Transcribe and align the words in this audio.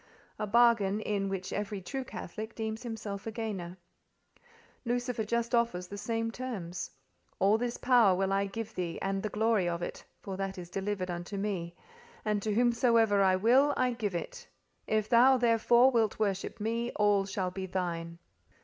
A 0.39 0.47
bargain, 0.47 0.99
in 0.99 1.29
which 1.29 1.53
every 1.53 1.79
true 1.79 2.03
Catholic 2.03 2.55
deems 2.55 2.81
himself 2.81 3.27
a 3.27 3.31
gainer. 3.31 3.77
Lucifer 4.83 5.23
just 5.23 5.53
offers 5.53 5.85
the 5.89 5.95
same 5.99 6.31
terms: 6.31 6.89
"All 7.37 7.59
this 7.59 7.77
power 7.77 8.15
will 8.15 8.33
I 8.33 8.47
give 8.47 8.73
thee, 8.73 8.97
and 8.99 9.21
the 9.21 9.29
glory 9.29 9.69
of 9.69 9.83
it; 9.83 10.03
for 10.19 10.37
that 10.37 10.57
is 10.57 10.71
delivered 10.71 11.11
unto 11.11 11.37
me, 11.37 11.75
and 12.25 12.41
to 12.41 12.51
whomsoever 12.55 13.21
I 13.21 13.35
will 13.35 13.75
I 13.77 13.91
give 13.93 14.15
it. 14.15 14.47
If 14.87 15.07
thou, 15.07 15.37
therefore, 15.37 15.91
wilt 15.91 16.17
worship 16.17 16.59
me, 16.59 16.91
all 16.95 17.27
shall 17.27 17.51
be 17.51 17.67
thine!" 17.67 18.17